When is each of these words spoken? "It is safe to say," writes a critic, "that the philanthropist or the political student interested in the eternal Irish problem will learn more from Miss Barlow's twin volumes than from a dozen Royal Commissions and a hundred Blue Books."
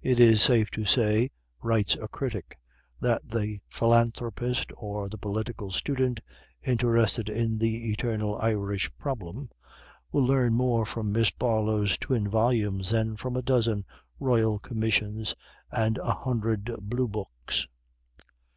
"It 0.00 0.18
is 0.18 0.42
safe 0.42 0.72
to 0.72 0.84
say," 0.84 1.30
writes 1.62 1.94
a 1.94 2.08
critic, 2.08 2.58
"that 3.00 3.22
the 3.28 3.60
philanthropist 3.68 4.72
or 4.76 5.08
the 5.08 5.18
political 5.18 5.70
student 5.70 6.18
interested 6.66 7.28
in 7.28 7.58
the 7.58 7.92
eternal 7.92 8.36
Irish 8.38 8.90
problem 8.98 9.50
will 10.10 10.24
learn 10.24 10.54
more 10.54 10.84
from 10.84 11.12
Miss 11.12 11.30
Barlow's 11.30 11.96
twin 11.96 12.28
volumes 12.28 12.90
than 12.90 13.14
from 13.16 13.36
a 13.36 13.42
dozen 13.42 13.84
Royal 14.18 14.58
Commissions 14.58 15.32
and 15.70 15.96
a 15.98 16.10
hundred 16.10 16.74
Blue 16.80 17.06
Books." 17.06 17.68